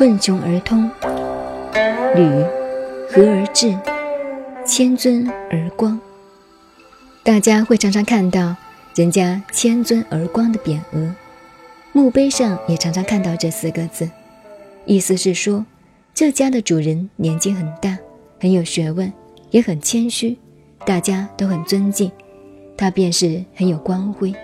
[0.00, 0.90] 困穷而通，
[2.14, 2.24] 履
[3.10, 3.78] 和而至，
[4.64, 6.00] 谦尊而光。
[7.22, 8.56] 大家会常常看到
[8.94, 11.14] 人家谦尊而光的匾额，
[11.92, 14.08] 墓碑上也常常看到这四个字，
[14.86, 15.66] 意思是说
[16.14, 17.98] 这家的主人年纪很大，
[18.40, 19.12] 很有学问，
[19.50, 20.34] 也很谦虚，
[20.86, 22.10] 大家都很尊敬，
[22.74, 24.34] 他便是很有光辉。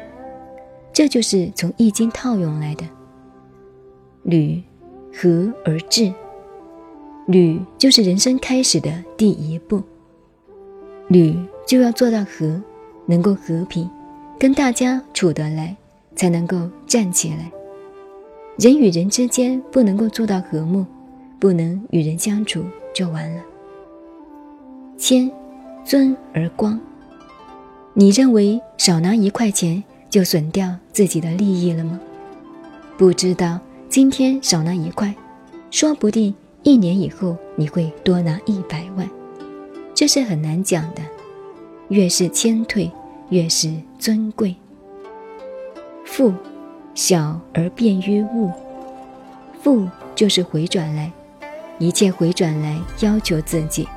[0.92, 2.84] 这就是从《易经》套用来的。
[4.24, 4.62] 履
[5.18, 6.12] 和而治，
[7.26, 9.82] 履就是人生开始的第一步。
[11.08, 11.34] 履
[11.66, 12.60] 就要做到和，
[13.06, 13.88] 能够和平，
[14.38, 15.74] 跟大家处得来，
[16.14, 17.50] 才能够站起来。
[18.58, 20.84] 人与人之间不能够做到和睦，
[21.40, 22.62] 不能与人相处，
[22.94, 23.42] 就完了。
[24.98, 25.30] 谦，
[25.82, 26.78] 尊而光。
[27.94, 31.98] 你认为少拿一块钱就损掉自己的利益了吗？
[32.98, 33.58] 不知道。
[33.96, 35.14] 今天少拿一块，
[35.70, 39.08] 说不定一年以后你会多拿一百万，
[39.94, 41.00] 这是很难讲的。
[41.88, 42.92] 越是谦退，
[43.30, 44.54] 越是尊贵。
[46.04, 46.30] 富，
[46.94, 48.50] 小而便于物。
[49.62, 51.10] 富就是回转来，
[51.78, 53.88] 一切回转来要求自己，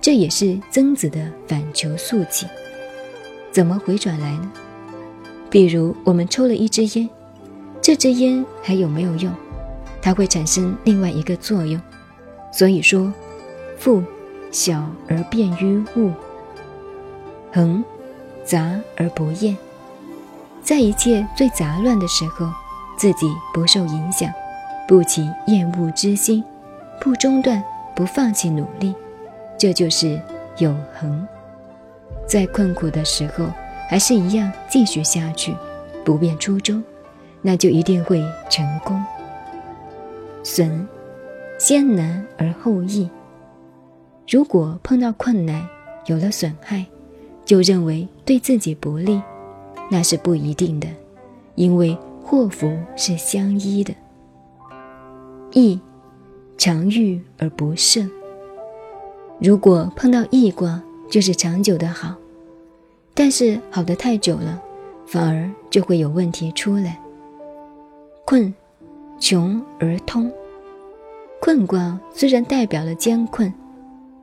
[0.00, 2.46] 这也是曾子的反求速己。
[3.52, 4.50] 怎么回转来呢？
[5.50, 7.06] 比如我们抽了一支烟。
[7.86, 9.32] 这支烟还有没有用？
[10.02, 11.80] 它会产生另外一个作用。
[12.50, 13.12] 所以说，
[13.78, 14.02] 富
[14.50, 16.10] 小而便于物，
[17.52, 17.84] 恒
[18.44, 19.56] 杂而不厌。
[20.64, 22.48] 在一切最杂乱的时候，
[22.98, 24.28] 自己不受影响，
[24.88, 26.42] 不起厌恶之心，
[27.00, 27.62] 不中断，
[27.94, 28.92] 不放弃努力，
[29.56, 30.20] 这就是
[30.58, 31.24] 有恒。
[32.26, 33.46] 在困苦的时候，
[33.88, 35.54] 还是一样继续下去，
[36.04, 36.82] 不变初衷。
[37.46, 39.00] 那就一定会成功。
[40.42, 40.84] 损，
[41.60, 43.08] 先难而后易。
[44.28, 45.64] 如果碰到困难，
[46.06, 46.84] 有了损害，
[47.44, 49.22] 就认为对自己不利，
[49.88, 50.88] 那是不一定的，
[51.54, 53.94] 因为祸福是相依的。
[55.52, 55.80] 易，
[56.58, 58.10] 常遇而不胜。
[59.38, 62.16] 如果碰到易卦，就是长久的好，
[63.14, 64.60] 但是好的太久了，
[65.06, 67.00] 反而就会有问题出来。
[68.26, 68.52] 困，
[69.20, 70.30] 穷而通。
[71.40, 73.54] 困卦虽然代表了艰困，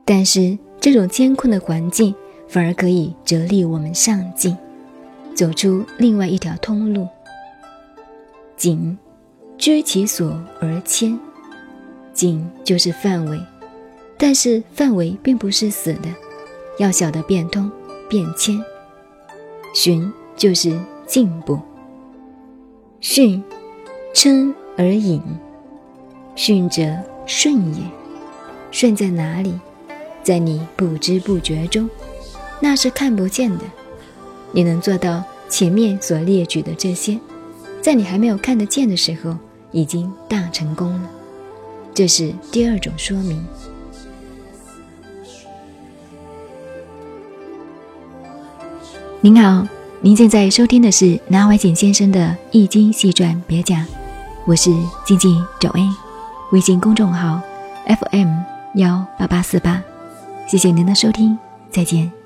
[0.04, 2.14] 但是这种艰困的环境
[2.46, 4.54] 反而可以着力我们上进，
[5.34, 7.08] 走出另外一条通路。
[8.58, 8.98] 谨，
[9.56, 11.18] 居其所而迁。
[12.12, 13.40] 谨就是范围，
[14.18, 16.10] 但是范围并不是死的，
[16.78, 17.72] 要晓得变通
[18.06, 18.62] 变迁。
[19.74, 21.58] 循就是进步。
[23.00, 23.42] 训。
[24.14, 25.20] 称而隐，
[26.36, 27.82] 顺者顺也。
[28.70, 29.52] 顺在哪里？
[30.22, 31.90] 在你不知不觉中，
[32.60, 33.64] 那是看不见的。
[34.52, 37.18] 你能做到前面所列举的这些，
[37.82, 39.36] 在你还没有看得见的时候，
[39.72, 41.10] 已经大成功了。
[41.92, 43.44] 这是第二种说明。
[49.20, 49.66] 您好，
[50.00, 52.20] 您现在收听的是南怀瑾先生的
[52.50, 53.80] 《易经细传别讲》。
[54.46, 54.70] 我是
[55.06, 55.80] 静静九 A，
[56.52, 57.40] 微信公众号
[57.86, 58.28] FM
[58.74, 59.82] 幺八八四八，
[60.46, 61.38] 谢谢您的收听，
[61.70, 62.23] 再见。